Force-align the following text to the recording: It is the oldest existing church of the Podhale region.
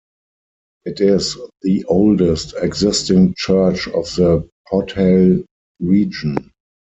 It 0.83 0.99
is 0.99 1.37
the 1.61 1.85
oldest 1.85 2.55
existing 2.57 3.35
church 3.37 3.87
of 3.87 4.05
the 4.15 4.49
Podhale 4.71 5.45
region. 5.79 6.51